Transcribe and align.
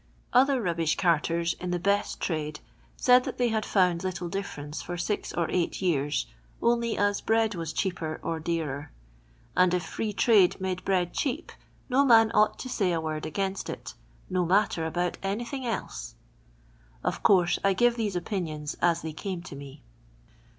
Other 0.33 0.59
rubbish 0.59 0.97
carters, 0.97 1.53
in 1.59 1.69
the 1.69 1.77
best 1.77 2.19
trade, 2.19 2.59
said 2.97 3.23
that 3.23 3.37
they 3.37 3.49
had 3.49 3.63
found 3.67 4.03
little 4.03 4.29
difference 4.29 4.81
for 4.81 4.97
six 4.97 5.31
or 5.31 5.45
eight 5.51 5.79
years, 5.79 6.25
only 6.59 6.97
as 6.97 7.21
bread 7.21 7.53
was 7.53 7.71
cheaper 7.71 8.19
or 8.23 8.39
dearer; 8.39 8.91
and, 9.55 9.75
if 9.75 9.85
Free 9.85 10.11
Trade 10.11 10.59
made 10.59 10.83
bread 10.83 11.13
cheap, 11.13 11.51
no 11.87 12.03
man 12.03 12.31
ought 12.33 12.57
to 12.57 12.67
say 12.67 12.91
a 12.93 12.99
word 12.99 13.27
against 13.27 13.69
it," 13.69 13.93
no 14.27 14.43
matter 14.43 14.87
about 14.87 15.19
anything 15.21 15.67
else." 15.67 16.15
Of 17.03 17.21
course 17.21 17.59
I 17.63 17.73
give 17.73 17.95
these 17.95 18.15
opinions 18.15 18.75
as 18.81 19.03
they 19.03 19.13
came 19.13 19.43
to 19.43 19.55
me. 19.55 19.83